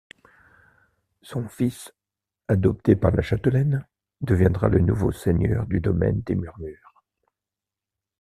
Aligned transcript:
Son 1.21 1.47
fils, 1.47 1.93
adopté 2.47 2.95
par 2.95 3.11
la 3.15 3.21
châtelaine, 3.21 3.85
deviendra 4.21 4.67
le 4.67 4.79
nouveau 4.79 5.11
seigneur 5.11 5.67
du 5.67 5.79
Domaine 5.79 6.21
des 6.21 6.33
Murmures. 6.33 7.03